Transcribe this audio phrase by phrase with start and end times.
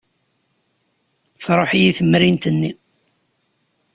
[1.43, 2.71] Truḥ-iyi temrint-nni.